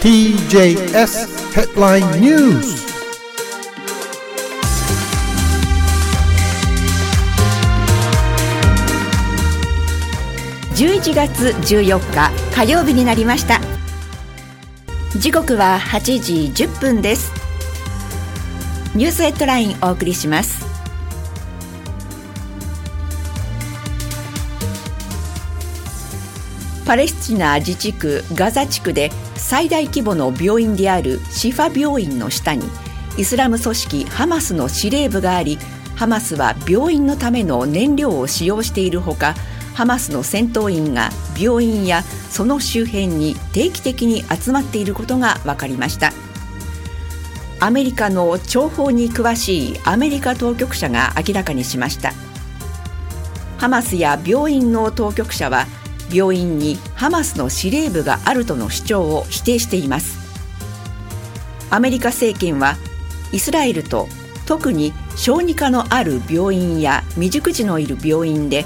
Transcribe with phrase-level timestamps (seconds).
[0.00, 2.88] TJS Headline News.
[10.74, 13.60] 11月14日火曜日になりました
[15.18, 16.00] 時刻は8
[16.54, 17.30] 時10分です
[18.94, 20.64] ニュースヘッドラインお送りします
[26.86, 32.62] パレスチナ自治区ガザ地区で最大規模の病院であるシファ病院の下に
[33.18, 35.58] イスラム組織ハマスの司令部があり
[35.96, 39.34] ハマスは病院のための燃料を使用しているほか
[39.74, 46.12] ハマスの戦闘員が病院やその周辺に定期的に集まっていることが分かりました。
[47.60, 52.12] アメリカの諜報に詳しいアメリカ当局者が明らかにしました。
[53.58, 55.66] ハマスや病院の当局者は
[56.12, 60.18] 病院にハマスの司令部があるとの主張を否定しています。
[61.70, 62.76] アメリカ政権は
[63.32, 64.08] イスラエルと
[64.44, 68.64] 特に小児科のある病院や未熟児のいる病院で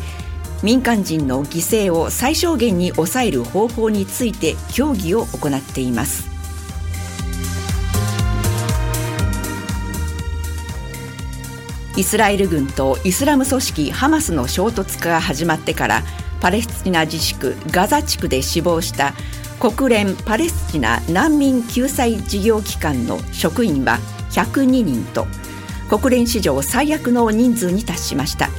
[0.63, 6.33] 民間人の犠牲を最小限に抑える方法について協議を行っています。
[11.97, 16.03] イスラエル軍とイスラム組織ハマスの衝突が始まってから
[16.45, 19.15] パレスチナ自治区ガザ地区で死亡した
[19.59, 23.97] 国連パレスチナ難民救済事業機関の職員は
[24.33, 25.27] 102人と
[25.89, 28.51] 国連史上最悪の人数に達しました。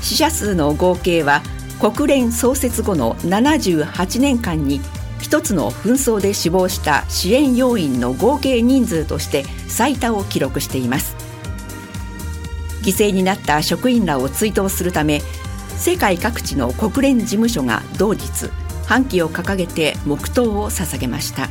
[0.00, 1.42] 死者数の合計は
[1.80, 4.80] 国連創設後の78年間に
[5.20, 11.16] 一つの紛争で死亡した支援要員の合計人数として最多を記録しています。
[12.82, 15.20] 犠牲になった職員らを追悼するため
[15.80, 18.50] 世界各地の国連事務所が同日
[18.84, 21.48] 半旗を掲げて黙祷を捧げました。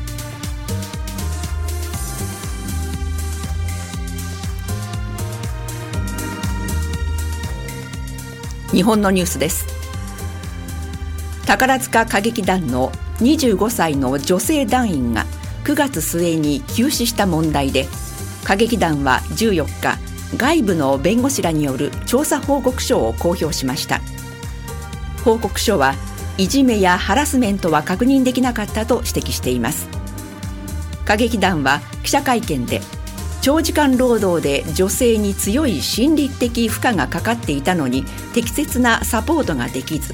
[8.71, 9.65] 日本のニュースです。
[11.47, 12.91] 宝塚歌劇団の
[13.21, 15.25] 25歳の女性団員が
[15.63, 17.87] 9月末に急死した問題で
[18.43, 19.97] 歌劇団は14日
[20.37, 23.99] 外部の弁護士らによる調査報告書を公表しました。
[25.23, 25.95] 報告書は
[26.37, 29.89] いじめやハラスメントは確認できなかったと指摘しています。
[31.03, 32.81] 歌劇団は記者会見で
[33.41, 38.03] 長時間労働で女性に強い心理的負荷がかかっていたのに
[38.33, 40.13] 適切なサポートができず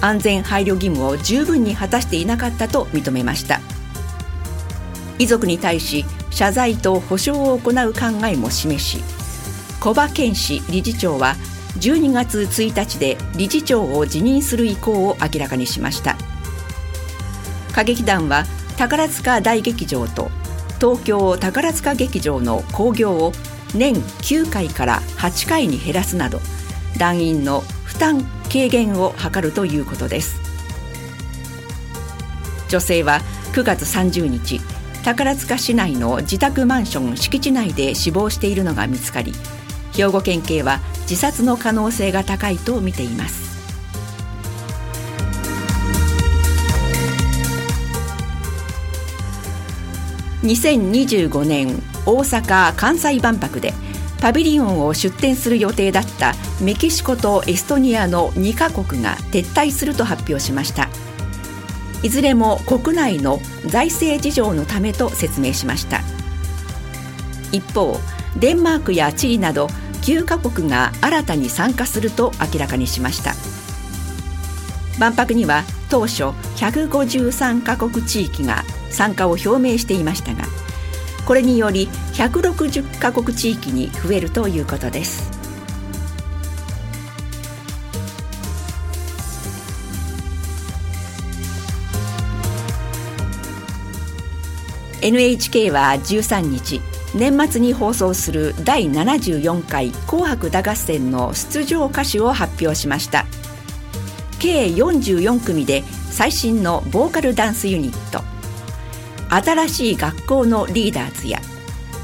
[0.00, 3.60] 安全配慮義務を十分に果たしていなかったと認めました。
[5.18, 9.02] 遺族に対し謝罪と補償を行う考えも示し
[9.80, 11.36] 小場健氏理事長は
[11.80, 16.16] 12月1日で理事長を辞任する意向を明らかにしました。
[17.70, 18.44] 歌劇団は
[18.76, 20.30] 宝塚大劇場と
[20.80, 23.32] 東京宝塚劇場の興行を
[23.74, 26.40] 年9回から8回に減らすなど
[26.98, 30.40] 団員の負担軽減を図るということです。
[32.68, 33.20] 女性は
[33.52, 34.60] 9月30日
[35.04, 39.32] 宝塚市内の自宅マンション敷地内で死亡しているのが見つかり
[39.96, 43.46] 兵庫県警は自殺の可能性が高いと見ています。
[50.42, 53.72] 2025年大阪・関西万博で
[54.20, 60.88] パビリオンを出展する予定だったメキシコとエストニアの2カ国が撤退すると発表しました。
[62.02, 66.02] いずれも国内の財政事情のためと説明しました。
[67.50, 67.98] 一方
[68.38, 69.68] デンマークやチリなど
[70.06, 73.34] 9カ国が新たに参加すると明らかにしました。
[75.00, 76.26] 万博には当初
[76.58, 80.44] 153カ国地域が参加を表明していましたが
[81.26, 85.34] これにより160カ国地域に増えるということです。
[95.02, 96.80] NHK は13日
[97.16, 103.24] 年末に放送する第74回「紅白歌合戦」の出場歌手を発表しました。
[104.38, 108.22] 計44組で最新のボーカルダンスユニット。
[109.30, 111.40] 新しい学校のリーダーズや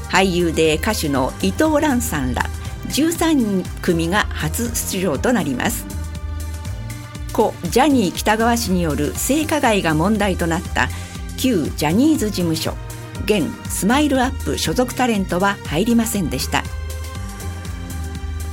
[0.09, 2.49] 俳優で歌手の伊藤蘭さんら
[2.89, 5.85] 13組が初出場となります。
[7.33, 10.89] 故ジャニー喜多川氏による性加害が問題となった
[11.37, 12.73] 旧ジャニーズ事務所
[13.25, 16.63] 現スマイルアップ所属タレントは入りませんでした。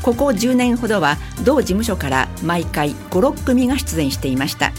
[0.02, 4.72] ここ10年ほどは同事務所から毎回56組が出演していました。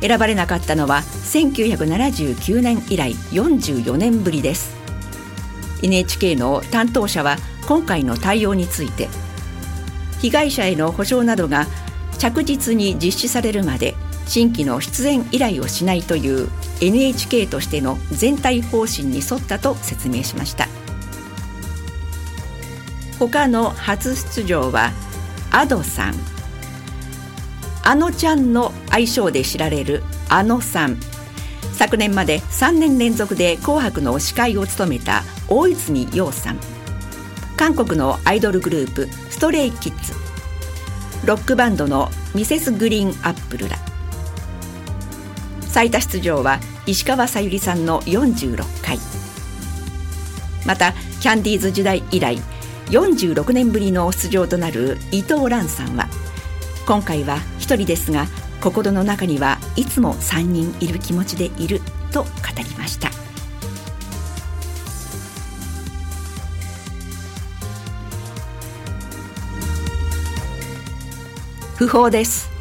[0.00, 4.76] 選ばれなかったのは1979年以来44年ぶりです。
[5.82, 7.36] NHK の担当者は
[7.66, 9.08] 今回の対応について
[10.20, 11.66] 被害者への補償などが
[12.18, 13.94] 着実に実施されるまで
[14.26, 16.48] 新規の出演依頼をしないという
[16.80, 20.68] NHK としての全体方針に沿ったと説明しました。
[23.18, 24.92] 他の初出場は
[25.50, 26.14] Ado さん。
[27.82, 30.98] あのちゃんの愛称で知られるあのさん。
[31.72, 36.58] 昨年まで3年連続で「紅白」の司会を務めた大泉洋さん。
[37.56, 40.12] 韓国のアイドルグループストレイキッズ。
[41.24, 43.85] ロックバンドのミセスグリーンアップルら。
[45.76, 48.98] 最多出場は石川さゆりさんの46回。
[50.64, 52.38] またキャンディーズ時代以来
[52.86, 56.08] 46年ぶりの出場となる伊藤蘭さんは
[56.86, 58.24] 今回は1人ですが
[58.62, 63.10] 心の中にはいつも3人いる気持ちでいると語りました。
[71.76, 72.55] 訃報です。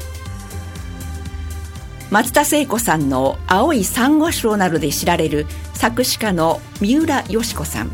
[2.15, 7.91] 松田聖子さんの「青い珊瑚礁」などで知られる作詞家の三浦佳子さん。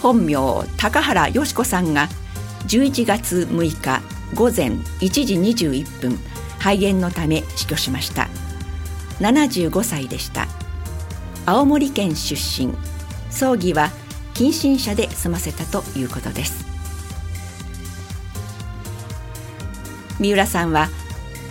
[0.00, 0.36] 本名
[0.76, 2.08] 高原よし子さんが
[2.68, 4.02] 11月6日
[4.34, 4.68] 午前
[5.00, 6.16] 1時21分
[6.60, 8.28] 肺炎のため死去しました。
[9.18, 10.46] 75歳でした。
[11.44, 12.72] 青森県出身。
[13.30, 13.90] 葬儀は
[14.32, 16.64] 近親者で済ませたということです。
[20.20, 20.88] 三浦さんは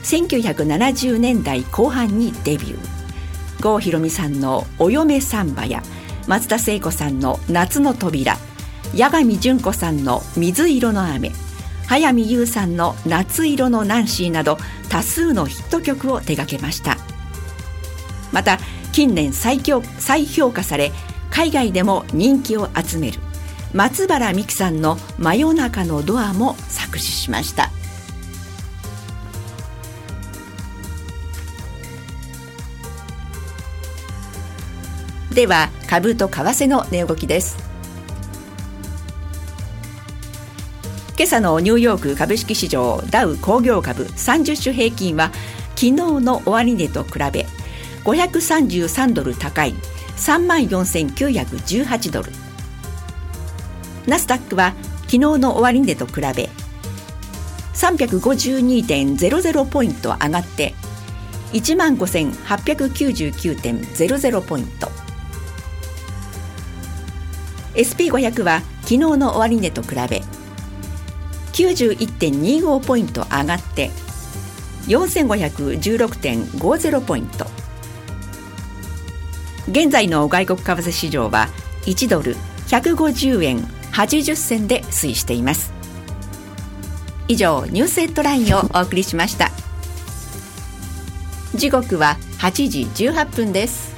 [0.09, 3.61] 1970年代後半にデビュー。
[3.61, 5.83] 郷ひろみさんの「お嫁サンバ」や
[6.27, 8.37] 「松田聖子さんの「夏の扉」
[8.97, 11.31] 八神純子さんの「水色の雨」
[11.85, 14.57] 早見優さんの「夏色のナンシー」など
[14.89, 16.97] 多数のヒット曲を手掛けました。
[18.31, 18.59] また
[18.91, 19.61] 近年再
[19.99, 20.91] 再評価され
[21.29, 23.19] 海外でも人気を集める
[23.73, 27.69] 松原美樹さんの「真夜中のドア」も作詞しました。
[35.39, 37.55] では株と為替の値動きです。
[41.15, 45.31] 今朝のニューヨーク株式市場ダウ工業株30種平均は
[45.77, 47.45] 昨日の終値と比べ
[48.03, 49.75] 533ドル高い
[50.17, 52.33] 3万4918ドル。
[54.07, 56.49] ナスダックは昨日の終値と比べ
[57.75, 60.73] 352.00ポイント上がって
[61.53, 64.98] 1万5899.00ポイント。
[67.79, 70.21] SP500 は昨日の終値と比べ
[71.53, 73.89] 91.25ポイント上がって
[74.87, 77.45] 4516.50ポイント。
[79.69, 81.47] 現在の外国為替市場は
[81.85, 82.35] 1ドル
[82.67, 83.59] 150円
[83.91, 85.71] 80銭で推移しています。
[87.27, 89.51] 以上ニュースヘッドラインをお送りしました。
[91.55, 93.88] 時刻は8時18分です。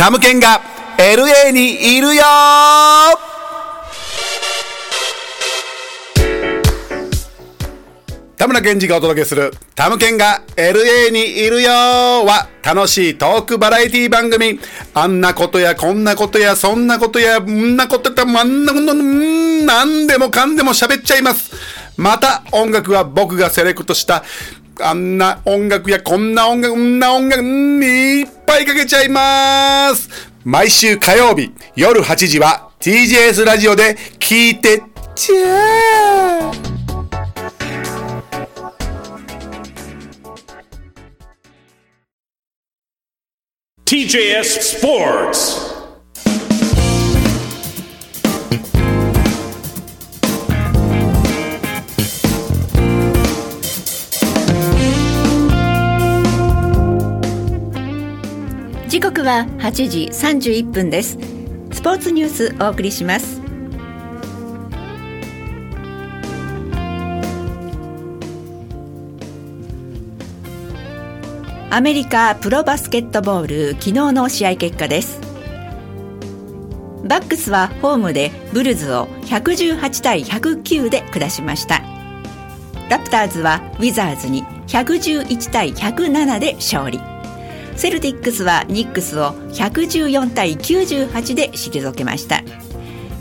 [0.00, 0.62] タムケンが
[0.96, 2.22] LA にいるよ
[8.38, 14.58] 田村健二がお届けするタムケンが LA にいるよは楽しいトークバラエティ番組。
[14.94, 21.52] あんなことやこんなことやそんなことやんなことやあんなことなんでもかんでも喋っちゃいます。
[21.98, 24.24] また音楽は僕がセレクトした
[24.80, 30.08] あんな音楽やこんな音楽、んな音楽、んいっぱいかけちゃいます。
[30.44, 34.82] 毎週火曜日夜8時は TJS ラジオで聞いて
[35.14, 36.70] ちゃー
[43.84, 45.79] TJS Sports.
[59.20, 61.18] 刻は8時31分です。
[61.72, 63.40] スポーツニュースお送りします。
[71.68, 75.20] アメリカプロバスケットボール昨日の試合結果です。
[77.04, 81.82] バックスはホームでブルズを118対109で下しました。
[82.88, 87.09] ラプターズはウィザーズに111対107で勝利。
[87.80, 92.42] セルティックスはニックスを114対98で退けました。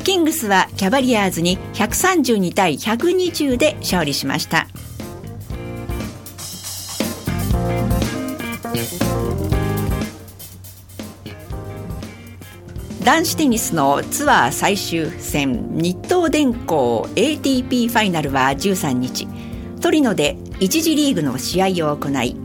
[0.04, 4.68] キングスはキャバリアーズに132対120で勝利しました。
[13.06, 19.26] 男子テニスのツアー最終戦日東電工 ATP ファイナルは13日。
[19.80, 22.36] トリノで1次リーグの試合を行い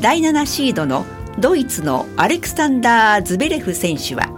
[0.00, 1.04] 第7シードの
[1.38, 4.28] ドイツのアレクサンダー・ズベレフ選手は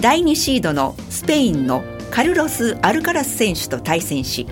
[0.00, 4.46] 第2シードのスペインのカルロス・アルカラス選手と対戦し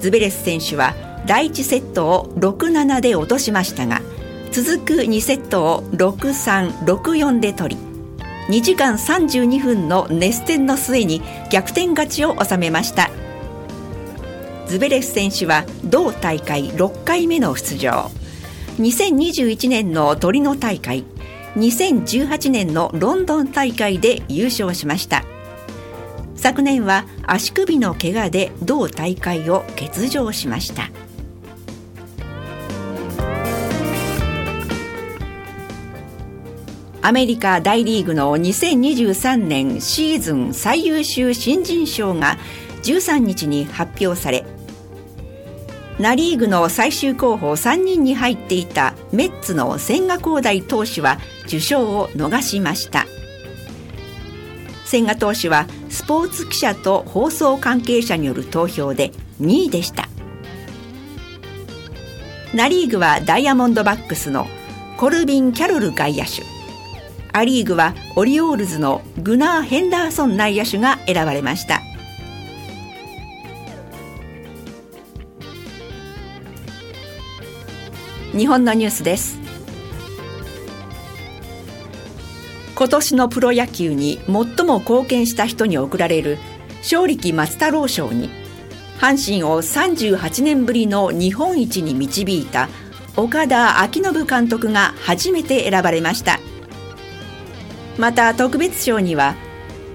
[0.00, 0.94] ズベレス選手は
[1.26, 4.00] 第1セットを6-7で落としましたが
[4.52, 7.86] 続く2セットを6-3、6-4で取り
[8.48, 11.20] 2時間32分の熱戦の末に
[11.50, 13.10] 逆転勝ちを収めました。
[14.68, 18.10] ズベレフ選手は同大会6回目の出場。
[18.78, 21.04] 2021年のトリノ大会
[21.56, 25.24] 2018年のロンドン大会で優勝しました。
[26.34, 30.90] 昨年は足首の怪我で同大会を欠場しました。
[37.00, 42.36] アメリカ大リーグの2023年シーズン最優秀新人賞が
[42.82, 44.44] 13日に発表され
[45.98, 53.06] ナ・リーグの最終候補3人に入っていたメッツの千賀滉大投手は受賞を逃しました。
[54.84, 59.10] 千賀投手はスポーツ記者と放送関係者による投票で
[59.40, 60.08] 2位でした。
[62.54, 64.46] ナ・リーグはダイヤモンドバックスの
[64.98, 66.42] コルビン・キャロル外野手。
[67.32, 71.75] ア・リーグはオリオールズのグナー・ヘンダーソン内野手が選ばれました。
[78.36, 79.38] 日本のニュースです。
[82.74, 86.36] 今年のプロ野球に最も貢献した人に贈られる
[86.82, 88.28] 勝力松太郎賞に
[88.98, 92.68] 阪神を38年ぶりの日本一に導いた
[93.16, 96.38] 岡田彰信監督が初めて選ばれました。
[97.96, 99.34] また特別賞には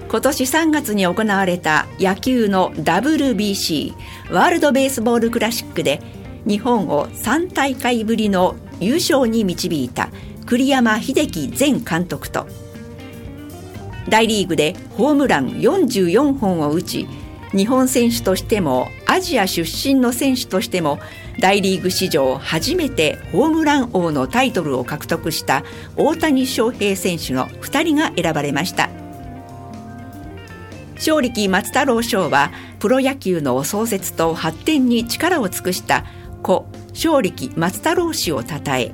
[0.08, 3.94] 今年3月に行われた野球の WBC
[4.32, 6.02] ワールド・ベースボール・クラシックで
[6.46, 10.08] 日本を3大会ぶりの優勝に導いた
[10.46, 12.46] 栗山英樹前監督と
[14.08, 17.06] 大リーグでホームラン44本を打ち
[17.52, 20.98] 日本選手としてもアジア出身の選手としても
[21.38, 25.62] 大リーグ史上初めてホームラン王のタイトルを獲得した
[25.96, 28.88] 大谷翔平選手の2人が選ばれました。
[30.96, 36.04] 勝力松太郎賞はプロ野球の創設と発展に力を尽くした
[36.42, 38.92] 故勝力松太郎氏をたたえ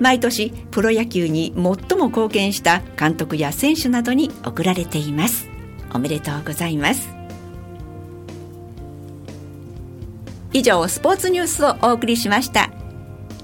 [0.00, 1.62] 毎年プロ野球に最
[1.98, 5.48] も貢献した監督や選手などに贈られています。
[5.92, 7.08] おめでとうございます。
[10.52, 12.70] 以上スポーツニュースをお送りしました。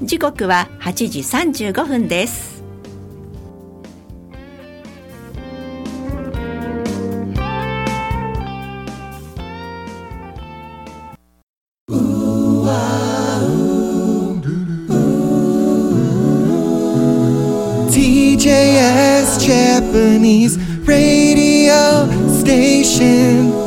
[0.03, 2.54] 時刻は8時35分です
[19.95, 22.11] 「Japanese Radio
[22.41, 23.64] Station」